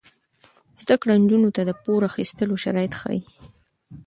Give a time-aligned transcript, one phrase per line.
[0.81, 3.21] زده کړه نجونو ته د پور اخیستلو شرایط ښيي.